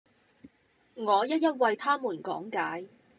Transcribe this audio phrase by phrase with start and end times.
[0.95, 2.87] 我一一為他們講解